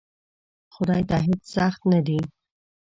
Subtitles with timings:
[0.75, 2.19] خدای ته هیڅ سخت نه دی!